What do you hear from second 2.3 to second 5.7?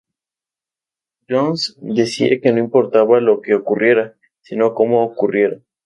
que no importaba lo que ocurriera, sino como ocurriera.